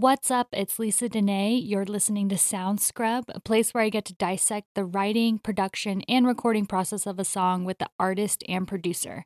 [0.00, 0.46] What's up?
[0.52, 1.58] It's Lisa Dene.
[1.58, 6.02] You're listening to Sound Scrub, a place where I get to dissect the writing, production,
[6.02, 9.24] and recording process of a song with the artist and producer.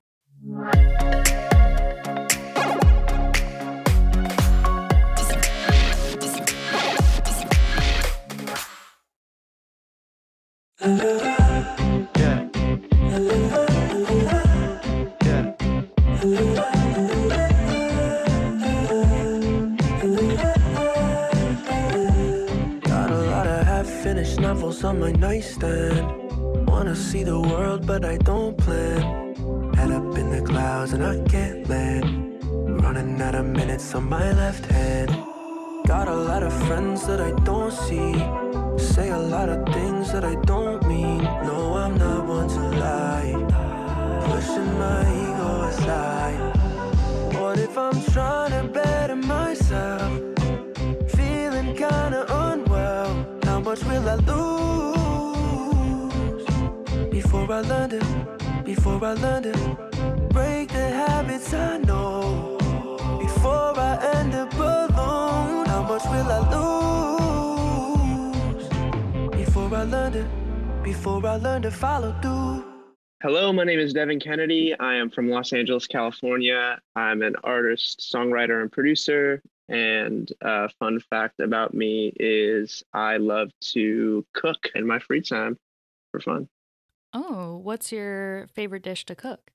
[10.80, 11.31] Uh-huh.
[24.54, 26.04] Novels on my nightstand.
[26.68, 29.00] Wanna see the world, but I don't plan.
[29.76, 32.06] Head up in the clouds and I can't land.
[32.84, 35.10] Running out of minutes on my left hand.
[35.86, 38.12] Got a lot of friends that I don't see.
[38.92, 41.22] Say a lot of things that I don't mean.
[41.48, 43.32] No, I'm not one to lie.
[44.28, 46.40] Pushing my ego aside.
[47.40, 48.91] What if I'm trying to better
[53.72, 55.64] much will I lose
[57.10, 58.00] before I learn to?
[58.66, 59.52] Before I learn to
[60.30, 62.58] break the habits I know.
[63.18, 66.40] Before I end up alone, how much will I
[68.52, 68.68] lose
[69.30, 70.28] before I learn to?
[70.82, 72.66] Before I learn to follow through.
[73.22, 74.74] Hello, my name is Devin Kennedy.
[74.78, 76.78] I am from Los Angeles, California.
[76.94, 79.40] I'm an artist, songwriter, and producer.
[79.68, 85.58] And a fun fact about me is I love to cook in my free time
[86.10, 86.48] for fun.
[87.14, 89.50] Oh, what's your favorite dish to cook?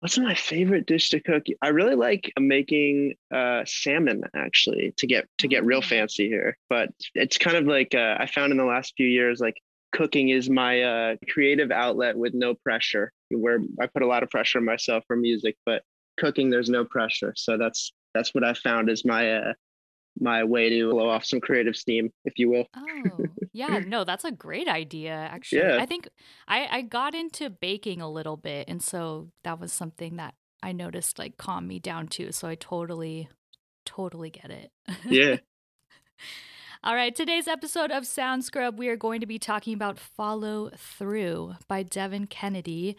[0.00, 1.44] What's my favorite dish to cook?
[1.62, 5.80] I really like making uh, salmon, actually, to get to get real Oh.
[5.80, 6.58] fancy here.
[6.68, 9.56] But it's kind of like uh, I found in the last few years, like
[9.92, 13.12] cooking is my uh, creative outlet with no pressure.
[13.30, 15.82] Where I put a lot of pressure on myself for music, but
[16.18, 17.32] cooking there's no pressure.
[17.36, 19.52] So that's that's what I found is my uh,
[20.18, 22.66] my way to blow off some creative steam, if you will.
[22.76, 25.62] Oh, yeah, no, that's a great idea, actually.
[25.62, 25.78] Yeah.
[25.80, 26.08] I think
[26.46, 30.72] I, I got into baking a little bit, and so that was something that I
[30.72, 32.32] noticed like calmed me down too.
[32.32, 33.28] So I totally,
[33.84, 34.70] totally get it.
[35.04, 35.36] Yeah.
[36.84, 40.70] All right, today's episode of Sound Scrub, we are going to be talking about Follow
[40.76, 42.98] Through by Devin Kennedy.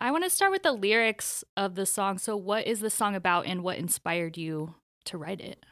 [0.00, 2.16] I want to start with the lyrics of the song.
[2.16, 4.74] So, what is the song about and what inspired you
[5.04, 5.64] to write it?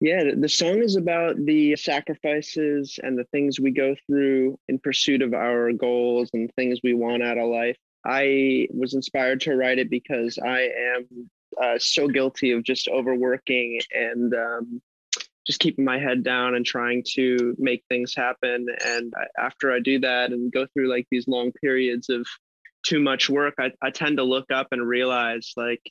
[0.00, 5.22] Yeah, the- song is about the sacrifices and the things we go through in pursuit
[5.22, 7.78] of our goals and things we want out of life.
[8.04, 13.80] I was inspired to write it because I am uh, so guilty of just overworking
[13.92, 14.82] and um,
[15.46, 18.66] just keeping my head down and trying to make things happen.
[18.84, 22.26] And after I do that and go through like these long periods of
[22.86, 25.82] too much work, I, I tend to look up and realize like,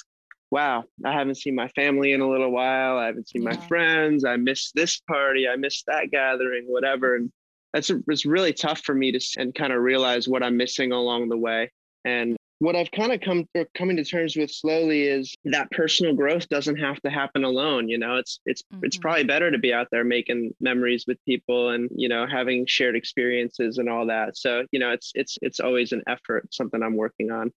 [0.52, 2.98] wow, I haven't seen my family in a little while.
[2.98, 4.24] I haven't seen my friends.
[4.24, 5.48] I miss this party.
[5.48, 7.16] I miss that gathering, whatever.
[7.16, 7.32] And
[7.74, 11.30] that's it's really tough for me to and kind of realize what I'm missing along
[11.30, 11.72] the way.
[12.06, 16.14] And what I've kind of come or coming to terms with slowly is that personal
[16.16, 17.90] growth doesn't have to happen alone.
[17.90, 19.02] You know, it's it's it's Mhm.
[19.02, 22.96] probably better to be out there making memories with people and you know having shared
[22.96, 24.38] experiences and all that.
[24.38, 27.52] So you know, it's it's it's always an effort, something I'm working on.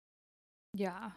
[0.73, 1.11] Yeah.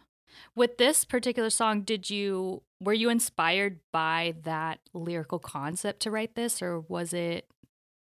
[0.55, 6.35] With this particular song, did you were you inspired by that lyrical concept to write
[6.35, 7.47] this or was it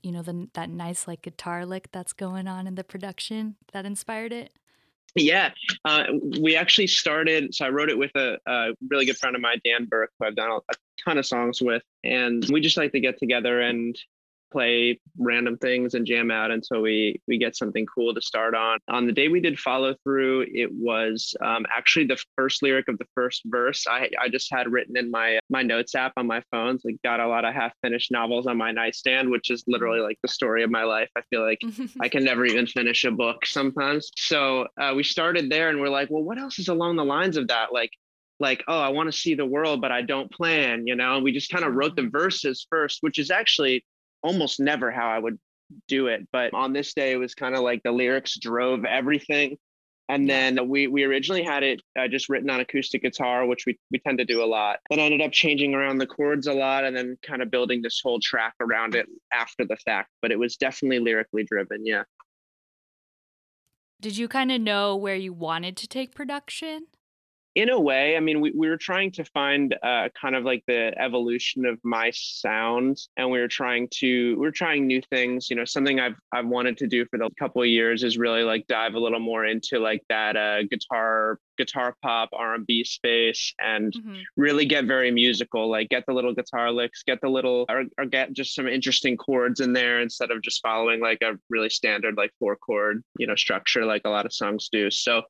[0.03, 3.86] you know the that nice like guitar lick that's going on in the production that
[3.86, 4.53] inspired it?
[5.15, 5.51] Yeah,
[5.85, 6.03] uh,
[6.39, 7.53] we actually started.
[7.53, 10.25] So I wrote it with a, a really good friend of mine, Dan Burke, who
[10.25, 13.61] I've done a, a ton of songs with, and we just like to get together
[13.61, 13.97] and
[14.51, 18.79] play random things and jam out until we we get something cool to start on.
[18.89, 22.97] On the day we did follow through, it was um, actually the first lyric of
[22.97, 23.85] the first verse.
[23.88, 26.79] I I just had written in my my notes app on my phone.
[26.79, 30.17] So got a lot of half finished novels on my nightstand, which is literally like
[30.21, 31.09] the story of my life.
[31.15, 31.61] I feel like
[32.01, 34.11] I can never even finish a book sometimes.
[34.15, 37.38] So uh, we started there and we're like, well, what else is along the lines
[37.38, 37.73] of that?
[37.73, 37.91] Like,
[38.39, 41.15] like, oh, I want to see the world, but I don't plan, you know?
[41.15, 43.83] And we just kind of wrote the verses first, which is actually
[44.21, 45.39] almost never how I would
[45.88, 46.27] do it.
[46.31, 49.57] But on this day, it was kind of like the lyrics drove everything.
[50.10, 53.77] And then we we originally had it uh, just written on acoustic guitar, which we,
[53.92, 54.80] we tend to do a lot.
[54.89, 57.83] Then I ended up changing around the chords a lot and then kind of building
[57.83, 60.10] this whole track around it after the fact.
[60.24, 61.86] But it was definitely lyrically driven.
[61.86, 62.04] Yeah.
[64.01, 66.88] Did you kind of know where you wanted to take production?
[67.56, 70.63] In a way i mean we, we were trying to find uh, kind of like
[70.68, 75.50] the evolution of my sound and we were trying to we are trying new things
[75.50, 78.44] you know something i've i've wanted to do for the couple of years is really
[78.44, 83.94] like dive a little more into like that uh, guitar guitar pop r&b space and
[83.94, 84.19] mm-hmm.
[84.38, 88.06] really get very musical like get the little guitar licks get the little or, or
[88.06, 92.16] get just some interesting chords in there instead of just following like a really standard
[92.16, 95.24] like four chord you know structure like a lot of songs do so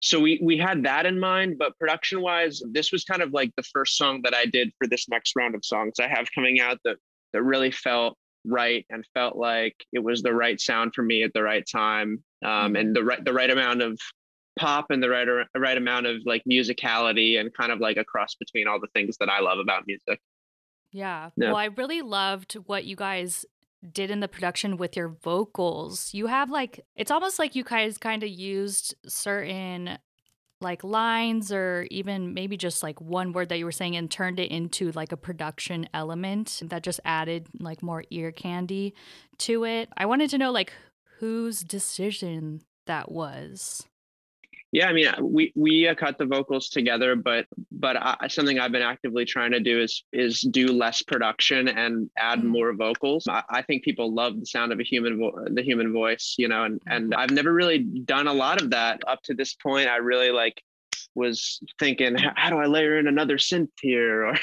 [0.00, 3.50] so we we had that in mind but production wise this was kind of like
[3.56, 6.60] the first song that i did for this next round of songs i have coming
[6.60, 6.96] out that
[7.32, 11.32] that really felt right and felt like it was the right sound for me at
[11.34, 12.76] the right time um, mm-hmm.
[12.76, 13.98] and the right the right amount of
[14.58, 18.34] pop and the right right amount of like musicality and kind of like a cross
[18.36, 20.20] between all the things that i love about music
[20.92, 21.30] yeah.
[21.36, 21.48] yeah.
[21.48, 23.44] Well, I really loved what you guys
[23.92, 26.12] did in the production with your vocals.
[26.12, 29.98] You have like it's almost like you guys kind of used certain
[30.60, 34.40] like lines or even maybe just like one word that you were saying and turned
[34.40, 38.94] it into like a production element that just added like more ear candy
[39.38, 39.88] to it.
[39.96, 40.72] I wanted to know like
[41.18, 43.86] whose decision that was.
[44.70, 48.58] Yeah, I mean, uh, we we uh, cut the vocals together, but but I, something
[48.58, 52.48] I've been actively trying to do is is do less production and add mm-hmm.
[52.48, 53.26] more vocals.
[53.28, 56.48] I, I, think people love the sound of a human vo- the human voice, you
[56.48, 57.18] know, and and mm-hmm.
[57.18, 59.88] I've never really done a lot of that up to this point.
[59.88, 60.62] I really like
[61.14, 64.34] was thinking, how do I layer in another synth here, or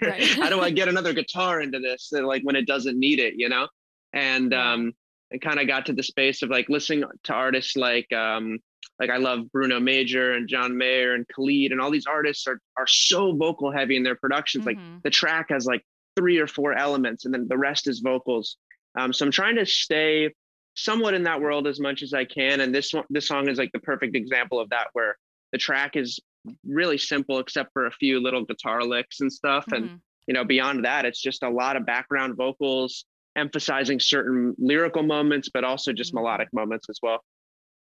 [0.00, 0.24] right.
[0.40, 3.50] how do I get another guitar into this, like when it doesn't need it, you
[3.50, 3.68] know,
[4.14, 4.92] and um,
[5.30, 8.58] and kind of got to the space of like listening to artists like um
[9.00, 12.60] like I love Bruno Major and John Mayer and Khalid and all these artists are
[12.76, 14.64] are so vocal heavy in their productions.
[14.64, 14.92] Mm-hmm.
[14.92, 15.82] Like the track has like
[16.16, 18.56] three or four elements, and then the rest is vocals.
[18.96, 20.30] Um, so I'm trying to stay
[20.74, 22.60] somewhat in that world as much as I can.
[22.60, 25.16] And this one, this song is like the perfect example of that, where
[25.52, 26.20] the track is
[26.66, 29.64] really simple except for a few little guitar licks and stuff.
[29.66, 29.84] Mm-hmm.
[29.84, 33.04] And you know, beyond that, it's just a lot of background vocals
[33.36, 36.24] emphasizing certain lyrical moments, but also just mm-hmm.
[36.24, 37.24] melodic moments as well.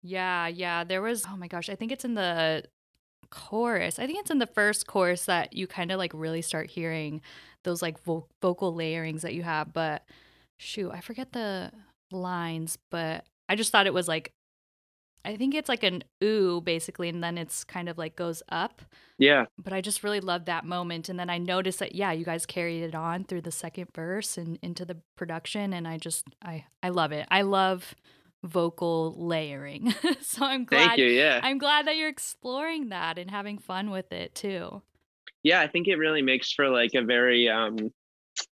[0.02, 0.84] Yeah, yeah.
[0.84, 2.64] There was, oh my gosh, I think it's in the
[3.30, 3.98] chorus.
[3.98, 7.20] I think it's in the first chorus that you kind of like really start hearing
[7.64, 9.72] those like vo- vocal layerings that you have.
[9.72, 10.02] But
[10.58, 11.70] shoot, I forget the
[12.10, 14.32] lines, but I just thought it was like,
[15.22, 18.80] I think it's like an ooh basically, and then it's kind of like goes up.
[19.18, 19.44] Yeah.
[19.62, 21.10] But I just really loved that moment.
[21.10, 24.38] And then I noticed that, yeah, you guys carried it on through the second verse
[24.38, 25.74] and into the production.
[25.74, 27.26] And I just, I, I love it.
[27.30, 27.94] I love
[28.42, 29.94] vocal layering.
[30.20, 31.40] so I'm glad Thank you, yeah.
[31.42, 34.82] I'm glad that you're exploring that and having fun with it too.
[35.42, 37.92] Yeah, I think it really makes for like a very um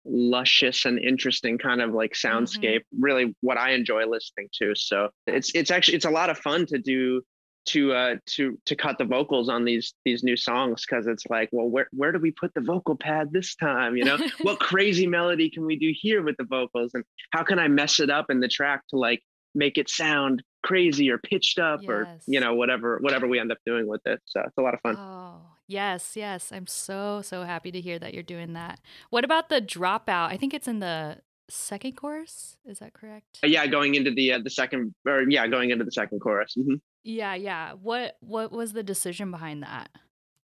[0.05, 2.81] luscious and interesting kind of like soundscape.
[2.81, 3.03] Mm-hmm.
[3.03, 4.75] Really what I enjoy listening to.
[4.75, 7.23] So it's it's actually it's a lot of fun to do
[7.67, 11.49] to uh to to cut the vocals on these these new songs because it's like
[11.53, 15.07] well where where do we put the vocal pad this time you know what crazy
[15.07, 18.31] melody can we do here with the vocals and how can i mess it up
[18.31, 19.23] in the track to like
[19.55, 21.91] make it sound crazy or pitched up yes.
[21.91, 24.21] or you know whatever whatever we end up doing with it.
[24.27, 24.97] So it's a lot of fun.
[24.97, 26.53] Oh yes yes.
[26.53, 28.81] I'm so so happy to hear that you're doing that.
[29.11, 30.31] What about the dropout?
[30.31, 31.19] I think it's in the
[31.49, 33.41] second chorus is that correct?
[33.43, 36.55] Uh, yeah going into the uh, the second or yeah going into the second chorus
[36.59, 36.75] mm-hmm.
[37.05, 37.73] yeah yeah.
[37.73, 39.89] What what was the decision behind that?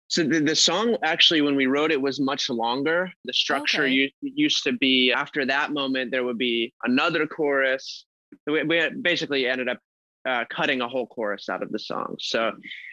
[0.10, 3.12] So the, the song actually when we wrote it was much longer.
[3.24, 4.14] The structure okay.
[4.22, 8.06] used to be after that moment there would be another chorus
[8.48, 9.80] we, we basically ended up
[10.28, 12.16] uh, cutting a whole chorus out of the song.
[12.20, 12.52] So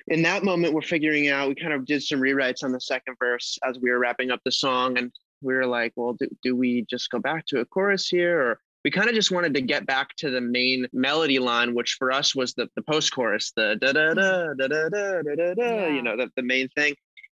[0.08, 3.16] in that moment, we're figuring out, we kind of did some rewrites on the second
[3.18, 4.96] verse as we were wrapping up the song.
[4.98, 5.12] And
[5.42, 8.40] we were like, well, do, do we just go back to a chorus here?
[8.40, 11.96] Or we kind of just wanted to get back to the main melody line, which
[11.98, 15.54] for us was the, the post chorus, the da da da da da da da
[15.54, 16.94] da, you know, the, the main thing.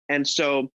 [0.08, 0.70] And so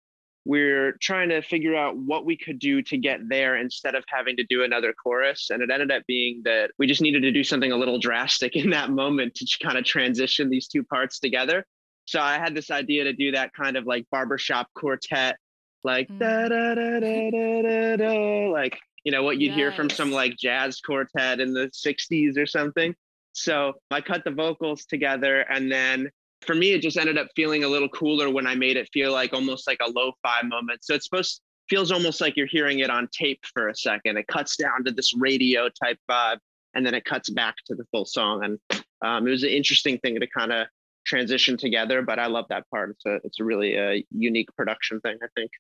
[0.45, 4.35] we're trying to figure out what we could do to get there instead of having
[4.37, 5.49] to do another chorus.
[5.49, 8.55] And it ended up being that we just needed to do something a little drastic
[8.55, 11.65] in that moment to kind of transition these two parts together.
[12.05, 15.37] So I had this idea to do that kind of like barbershop quartet,
[15.85, 16.19] like mm.
[16.19, 19.55] da da da da da da da, like you know what you'd yes.
[19.55, 22.93] hear from some like jazz quartet in the 60s or something.
[23.31, 26.09] So I cut the vocals together and then
[26.43, 29.11] for me, it just ended up feeling a little cooler when I made it feel
[29.11, 30.83] like almost like a lo-fi moment.
[30.83, 34.17] So it's supposed feels almost like you're hearing it on tape for a second.
[34.17, 36.37] It cuts down to this radio type vibe,
[36.73, 38.43] and then it cuts back to the full song.
[38.43, 40.67] And um, it was an interesting thing to kind of
[41.05, 42.01] transition together.
[42.01, 42.91] But I love that part.
[42.91, 45.17] It's a it's a really uh, unique production thing.
[45.23, 45.51] I think.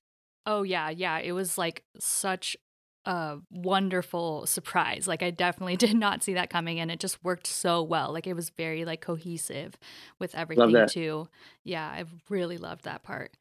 [0.45, 1.19] Oh yeah, yeah.
[1.19, 2.57] It was like such
[3.05, 5.07] a wonderful surprise.
[5.07, 8.13] Like I definitely did not see that coming and it just worked so well.
[8.13, 9.77] Like it was very like cohesive
[10.19, 11.27] with everything too.
[11.63, 13.35] Yeah, I really loved that part.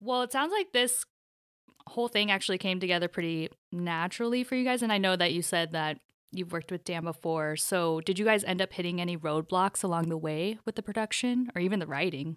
[0.00, 1.04] Well, it sounds like this
[1.86, 4.82] whole thing actually came together pretty naturally for you guys.
[4.82, 5.98] And I know that you said that
[6.32, 7.56] you've worked with Dan before.
[7.56, 11.50] So did you guys end up hitting any roadblocks along the way with the production
[11.54, 12.36] or even the writing?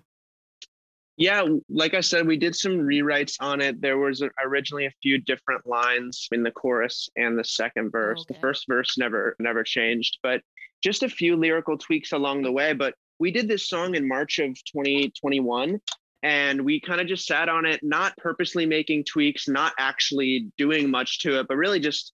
[1.17, 3.81] Yeah, like I said, we did some rewrites on it.
[3.81, 8.21] There was originally a few different lines in the chorus and the second verse.
[8.21, 8.33] Okay.
[8.33, 10.41] The first verse never never changed, but
[10.83, 12.73] just a few lyrical tweaks along the way.
[12.73, 15.79] But we did this song in March of 2021
[16.23, 20.89] and we kind of just sat on it not purposely making tweaks not actually doing
[20.89, 22.13] much to it but really just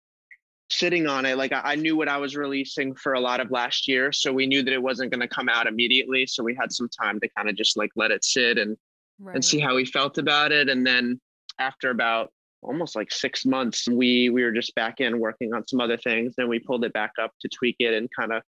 [0.71, 3.87] sitting on it like I, knew what i was releasing for a lot of last
[3.87, 6.71] year so we knew that it wasn't going to come out immediately so we had
[6.71, 8.77] some time to kind of just like let it sit and
[9.19, 9.35] right.
[9.35, 11.19] and see how we felt about it and then
[11.59, 15.81] after about almost like six months we we were just back in working on some
[15.81, 18.41] other things and we pulled it back up to tweak it and kind of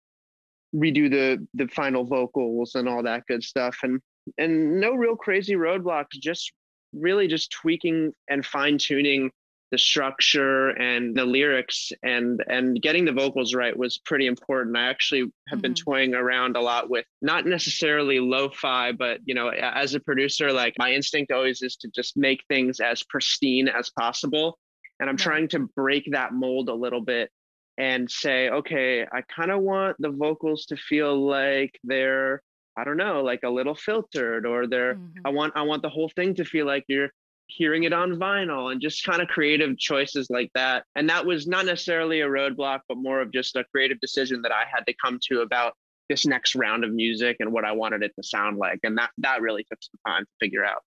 [0.76, 4.00] redo the the final vocals and all that good stuff and
[4.38, 6.52] and no real crazy roadblocks just
[6.94, 9.32] really just tweaking and fine tuning
[9.72, 14.88] the structure and the lyrics and and getting the vocals right was pretty important i
[14.88, 15.62] actually have mm-hmm.
[15.62, 20.52] been toying around a lot with not necessarily lo-fi but you know as a producer
[20.52, 24.58] like my instinct always is to just make things as pristine as possible
[25.00, 27.30] and i'm trying to break that mold a little bit
[27.78, 32.42] and say okay i kind of want the vocals to feel like they're
[32.78, 35.26] I don't know, like a little filtered or they're mm-hmm.
[35.26, 37.10] I want I want the whole thing to feel like you're
[37.56, 40.86] hearing it on vinyl and just kind of creative choices like that.
[40.96, 44.52] And that was not necessarily a roadblock, but more of just a creative decision that
[44.52, 45.74] I had to come to about
[46.10, 48.80] this next round of music and what I wanted it to sound like.
[48.84, 50.82] And that that really took some time to figure out.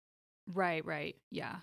[0.52, 1.16] Right, right.
[1.32, 1.58] Yeah.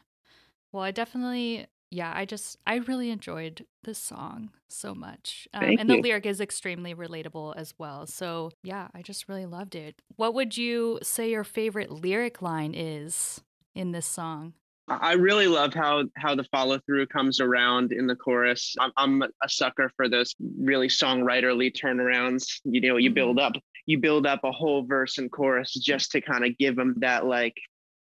[0.73, 5.90] Well, I definitely yeah, I just I really enjoyed this song so much, um, and
[5.90, 5.97] you.
[5.97, 8.07] the lyric is extremely relatable as well.
[8.07, 10.00] So yeah, I just really loved it.
[10.14, 13.40] What would you say your favorite lyric line is
[13.75, 14.54] in this song?
[14.90, 18.75] I really love how how the follow through comes around in the chorus.
[18.80, 22.61] I'm, I'm a sucker for those really songwriterly turnarounds.
[22.64, 23.56] You know, you build mm-hmm.
[23.56, 26.94] up you build up a whole verse and chorus just to kind of give them
[26.99, 27.56] that like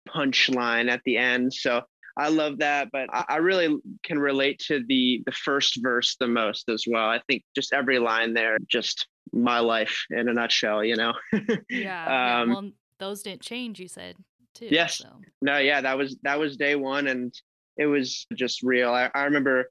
[0.08, 1.54] punchline at the end.
[1.54, 1.82] So
[2.18, 6.28] I love that, but I, I, really can relate to the the first verse the
[6.28, 7.08] most as well.
[7.08, 11.14] I think just every line there, just my life in a nutshell, you know.
[11.34, 12.44] yeah, um, yeah.
[12.46, 13.80] Well, those didn't change.
[13.80, 14.16] You said
[14.58, 14.68] too.
[14.70, 14.98] Yes.
[14.98, 15.10] So.
[15.42, 15.58] No.
[15.58, 15.82] Yeah.
[15.82, 17.34] That was that was day one, and
[17.78, 18.92] it was just real.
[18.92, 19.70] I, I remember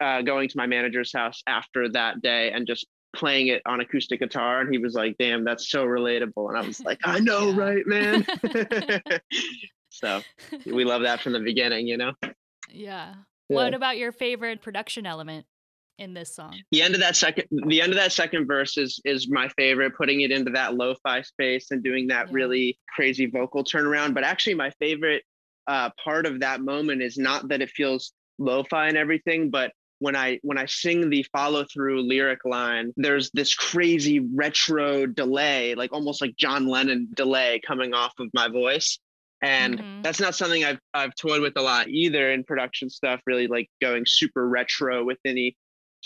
[0.00, 4.20] uh, going to my manager's house after that day and just playing it on acoustic
[4.20, 7.54] guitar and he was like damn that's so relatable and i was like i know
[7.54, 8.24] right man
[9.98, 10.22] So
[10.64, 12.12] we love that from the beginning, you know?
[12.22, 12.32] Yeah.
[12.70, 13.14] yeah.
[13.48, 15.46] What about your favorite production element
[15.98, 16.54] in this song?
[16.70, 19.96] The end of that second the end of that second verse is is my favorite,
[19.96, 22.34] putting it into that lo-fi space and doing that yeah.
[22.34, 24.14] really crazy vocal turnaround.
[24.14, 25.22] But actually my favorite
[25.66, 30.14] uh, part of that moment is not that it feels lo-fi and everything, but when
[30.14, 35.92] I when I sing the follow through lyric line, there's this crazy retro delay, like
[35.92, 38.98] almost like John Lennon delay coming off of my voice
[39.42, 40.02] and mm-hmm.
[40.02, 43.20] that's not something I've I've toyed with a lot either in production stuff.
[43.26, 45.56] Really like going super retro with any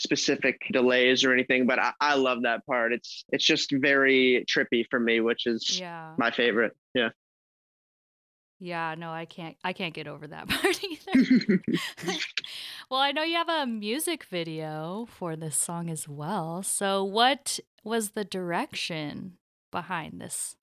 [0.02, 2.92] specific delays or anything, but I, I love that part.
[2.92, 6.14] It's it's just very trippy for me, which is yeah.
[6.18, 6.76] my favorite.
[6.94, 7.10] Yeah.
[8.58, 11.62] Yeah, no, I can't I can't get over that part either.
[12.90, 16.62] well, I know you have a music video for this song as well.
[16.62, 19.38] So what was the direction
[19.72, 20.54] behind this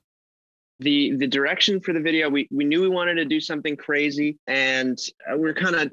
[0.79, 4.37] the the direction for the video we we knew we wanted to do something crazy
[4.47, 4.97] and
[5.29, 5.91] uh, we're kind of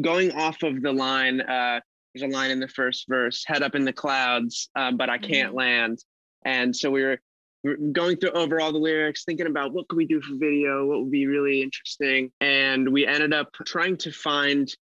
[0.00, 1.80] going off of the line uh
[2.14, 5.18] there's a line in the first verse head up in the clouds uh, but i
[5.18, 5.58] can't mm-hmm.
[5.58, 5.98] land
[6.44, 7.18] and so we were,
[7.64, 10.34] we were going through over all the lyrics thinking about what could we do for
[10.36, 14.74] video what would be really interesting and we ended up trying to find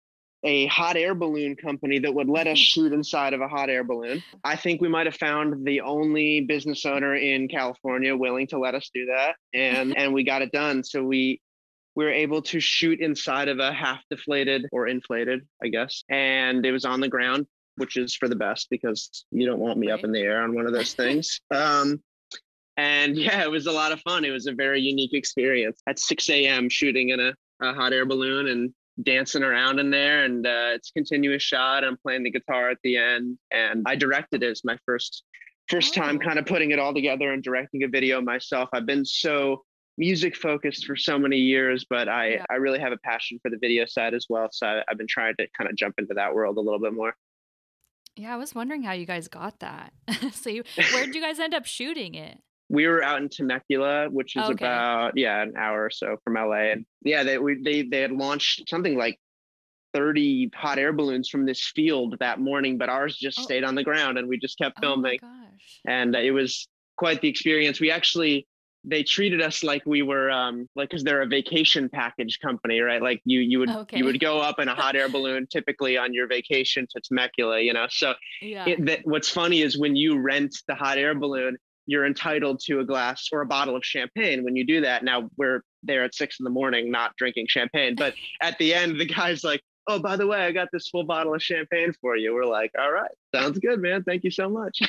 [0.47, 3.83] a hot air balloon company that would let us shoot inside of a hot air
[3.83, 4.23] balloon.
[4.45, 8.75] I think we might have found the only business owner in California willing to let
[8.75, 10.85] us do that, and and we got it done.
[10.85, 11.41] So we
[11.97, 16.65] we were able to shoot inside of a half deflated or inflated, I guess, and
[16.65, 19.89] it was on the ground, which is for the best because you don't want me
[19.89, 19.99] right.
[19.99, 21.41] up in the air on one of those things.
[21.55, 22.03] um,
[22.77, 24.25] and yeah, it was a lot of fun.
[24.25, 26.69] It was a very unique experience at 6 a.m.
[26.69, 30.91] shooting in a, a hot air balloon and dancing around in there and uh, it's
[30.91, 34.79] continuous shot i'm playing the guitar at the end and i directed it as my
[34.87, 35.23] first
[35.69, 36.25] first time Oh.
[36.25, 38.69] kind of putting it all together and directing a video myself.
[38.73, 39.65] I've been so
[39.99, 42.45] music focused for so many years, but I Yeah.
[42.51, 44.49] I really have a passion for the video side as well.
[44.53, 46.93] So I, I've been trying to kind of jump into that world a little bit
[46.93, 47.15] more.
[48.17, 49.93] Yeah, I was wondering how you guys got that.
[50.33, 50.63] so you,
[50.93, 52.39] where did you guys end up shooting it?
[52.69, 54.53] we were out in Temecula, which is Okay.
[54.65, 58.11] about yeah an hour or so from LA, and yeah they we, they they had
[58.11, 59.21] launched something like
[59.95, 63.43] thirty hot air balloons from this field that morning, but ours just Oh.
[63.43, 65.81] stayed on the ground, and we just kept Oh my filming, gosh.
[65.87, 67.81] and it was quite the experience.
[67.81, 68.47] We actually
[68.89, 73.03] they treated us like we were um like because they're a vacation package company right
[73.03, 73.99] like you you would Okay.
[73.99, 77.61] you would go up in a hot air balloon typically on your vacation to temecula
[77.61, 78.69] you know so Yeah.
[78.69, 82.81] it, that, what's funny is when you rent the hot air balloon, you're entitled to
[82.81, 85.05] a glass or a bottle of champagne when you do that.
[85.05, 88.99] Now we're there at six in the morning, not drinking champagne, but at the end,
[89.01, 92.17] the guy's like, "Oh, by the way, I got this full bottle of champagne for
[92.17, 94.03] you." We're like, "All right, sounds good, man.
[94.03, 94.81] Thank you so much."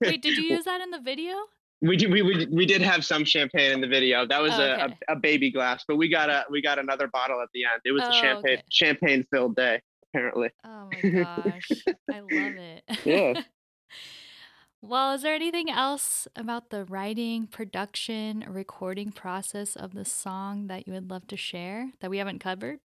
[0.00, 1.34] Wait, did you use that in the video?
[1.82, 4.26] We did, we, we we did have some champagne in the video.
[4.26, 4.96] That was Oh, a, okay.
[5.08, 7.80] a, a baby glass, but we got a we got another bottle at the end.
[7.84, 8.62] It was a Oh, champagne okay.
[8.70, 9.80] champagne filled day
[10.14, 10.50] apparently.
[10.64, 11.68] Oh my gosh.
[12.12, 12.82] I love it.
[13.04, 13.42] Yeah.
[14.82, 20.86] well, is there anything else about the writing, production, recording process of the song that
[20.86, 22.78] you would love to share that we haven't covered?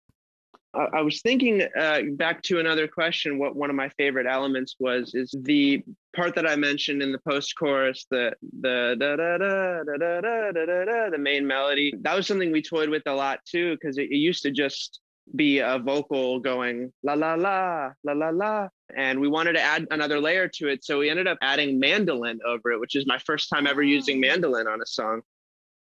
[0.73, 3.37] I I was thinking uh, back to another question.
[3.39, 5.83] What one of my favorite elements was is the
[6.15, 10.21] part that I mentioned in the post chorus, the the da da da da da
[10.21, 11.93] da da da da, the main melody.
[12.01, 14.99] That was something we toyed with a lot too, because it, it used to just
[15.35, 19.87] be a vocal going la la la la la la, and we wanted to add
[19.91, 20.83] another layer to it.
[20.83, 24.17] So we ended up adding mandolin over it, which is my first time ever using
[24.17, 24.21] Oh.
[24.21, 25.21] mandolin on a song.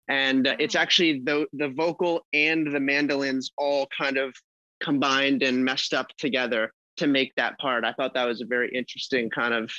[0.08, 4.36] And uh, it's actually the the vocal and the mandolins all kind of
[4.84, 7.86] combined and messed up together to make that part.
[7.86, 9.72] I thought that was a very interesting kind of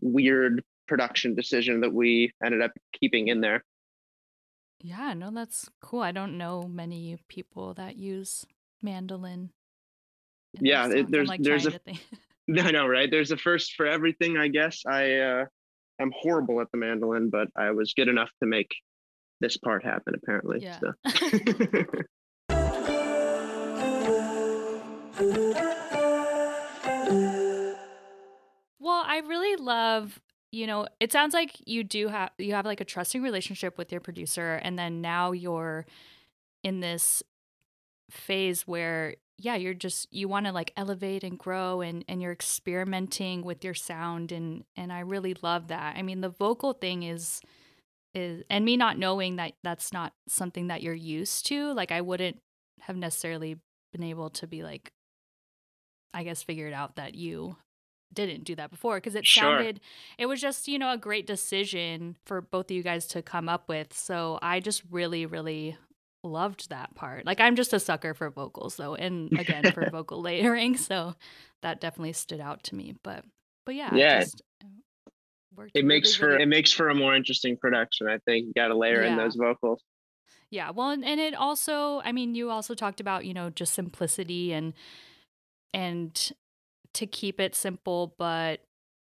[0.00, 3.64] weird production decision that we ended up keeping in there.
[4.80, 6.00] Yeah, no, that's cool.
[6.00, 8.46] I don't know many people that use
[8.82, 9.50] mandolin.
[10.60, 12.00] Yeah, it- there's- like there's a- think.
[12.48, 13.10] Know, right?
[13.10, 14.82] There's a first for everything, I guess.
[14.86, 15.44] I uh,
[16.00, 18.74] am horrible at the mandolin, but I was good enough to make
[19.40, 20.60] this part happen, apparently.
[20.62, 20.78] Yeah.
[20.80, 21.84] So.
[28.98, 32.80] Well, I really love, you know, it sounds like you do have you have like
[32.80, 35.86] a trusting relationship with your producer and then now you're
[36.64, 37.22] in this
[38.10, 42.32] phase where yeah, you're just you want to like elevate and grow and and you're
[42.32, 45.94] experimenting with your sound and and I really love that.
[45.96, 47.40] I mean, the vocal thing is
[48.14, 52.00] is and me not knowing that that's not something that you're used to, like I
[52.00, 52.40] wouldn't
[52.80, 53.60] have necessarily
[53.92, 54.90] been able to be like
[56.12, 57.58] I guess figured out that you
[58.12, 59.50] didn't do that before because it Sure.
[59.50, 59.80] sounded
[60.16, 63.48] it was just you know a great decision for both of you guys to come
[63.48, 65.76] up with so i just really really
[66.24, 70.20] loved that part like i'm just a sucker for vocals though and again for vocal
[70.20, 71.14] layering so
[71.62, 73.24] that definitely stood out to me but
[73.64, 74.20] but yeah Yeah.
[74.20, 74.66] just, uh,
[75.74, 78.08] it makes for it makes for a more interesting production.
[78.08, 79.82] I think you got to layer in those vocals.
[80.50, 83.74] Yeah, well, and, and it also, I mean, you also talked about, you know, just
[83.74, 84.72] simplicity and
[85.74, 86.32] and
[86.98, 88.60] to keep it simple, but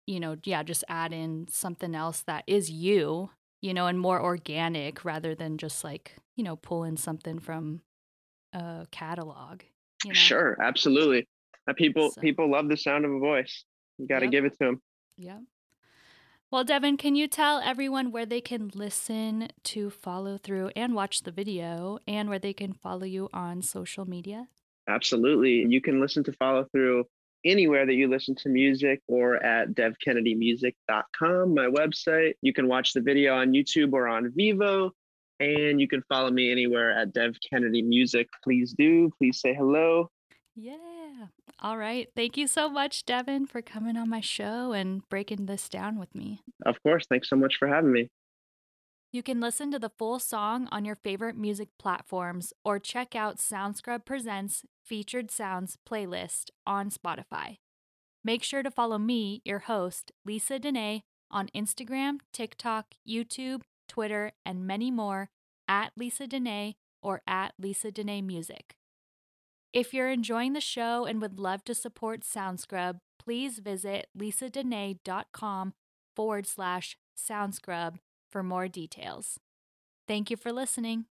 [0.06, 3.30] you know, yeah, just add in something else that is you,
[3.62, 7.82] you know, and more organic rather than just like, you know, pull in something from
[8.52, 9.62] a catalog.
[10.04, 10.14] You know?
[10.16, 11.26] Sure, absolutely.
[11.70, 13.64] Uh, people So- people love the sound of a voice.
[13.98, 14.32] You got to Yep.
[14.32, 14.82] give it to them.
[15.18, 15.40] Yeah.
[16.52, 21.22] Well, Devin, can you tell everyone where they can listen to follow through and watch
[21.24, 24.50] the video and where they can follow you on social media?
[24.88, 25.66] Absolutely.
[25.68, 27.06] You can listen to follow through
[27.46, 32.34] anywhere that you listen to music or at devkennedymusic.com, my website.
[32.42, 34.92] You can watch the video on YouTube or on Vevo.
[35.40, 38.30] And you can follow me anywhere at Dev Kennedy Music.
[38.44, 39.12] Please do.
[39.18, 40.10] Please say hello.
[40.56, 40.78] Yeah.
[41.60, 42.08] All right.
[42.16, 46.14] Thank you so much, Devin, for coming on my show and breaking this down with
[46.14, 46.42] me.
[46.66, 47.06] Of course.
[47.10, 48.10] Thanks so much for having me.
[49.14, 53.38] You can listen to the full song on your favorite music platforms or check out
[53.38, 57.58] SoundScrub Presents Featured Sounds playlist on Spotify.
[58.24, 64.66] Make sure to follow me, your host, Lisa Dene, on Instagram, TikTok, YouTube, Twitter, and
[64.66, 65.30] many more
[65.68, 66.74] at Lisa Dene
[67.04, 68.78] or at Lisa Dene Music.
[69.74, 75.74] If you're enjoying the show and would love to support SoundScrub, please visit lisadene.com
[76.16, 77.98] forward slash SoundScrub
[78.34, 79.40] for more details.
[80.08, 81.06] Thank you for listening.